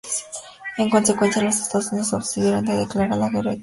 En 0.79 0.89
consecuencia, 0.89 1.43
los 1.43 1.59
Estados 1.59 1.91
Unidos 1.91 2.09
se 2.09 2.15
abstuvieron 2.15 2.65
de 2.65 2.73
declarar 2.75 3.19
la 3.19 3.29
guerra 3.29 3.29
a 3.29 3.29
Tailandia. 3.29 3.59